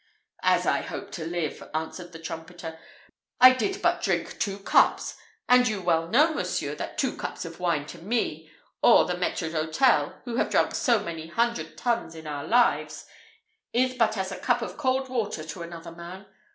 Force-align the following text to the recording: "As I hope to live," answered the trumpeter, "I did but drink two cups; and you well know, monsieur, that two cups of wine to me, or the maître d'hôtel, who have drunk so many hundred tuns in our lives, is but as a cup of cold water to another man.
"As 0.41 0.65
I 0.65 0.81
hope 0.81 1.11
to 1.11 1.27
live," 1.27 1.61
answered 1.75 2.11
the 2.11 2.17
trumpeter, 2.17 2.79
"I 3.39 3.53
did 3.53 3.83
but 3.83 4.01
drink 4.01 4.39
two 4.39 4.57
cups; 4.57 5.15
and 5.47 5.67
you 5.67 5.79
well 5.79 6.07
know, 6.07 6.33
monsieur, 6.33 6.73
that 6.73 6.97
two 6.97 7.15
cups 7.15 7.45
of 7.45 7.59
wine 7.59 7.85
to 7.85 7.99
me, 7.99 8.49
or 8.81 9.05
the 9.05 9.13
maître 9.13 9.47
d'hôtel, 9.51 10.19
who 10.25 10.37
have 10.37 10.49
drunk 10.49 10.73
so 10.73 11.01
many 11.01 11.27
hundred 11.27 11.77
tuns 11.77 12.15
in 12.15 12.25
our 12.25 12.47
lives, 12.47 13.05
is 13.73 13.93
but 13.93 14.17
as 14.17 14.31
a 14.31 14.39
cup 14.39 14.63
of 14.63 14.75
cold 14.75 15.07
water 15.07 15.43
to 15.43 15.61
another 15.61 15.91
man. 15.91 16.25